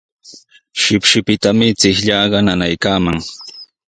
[0.81, 3.17] Shipshipitanami chiqllaaqa nanaykaaman.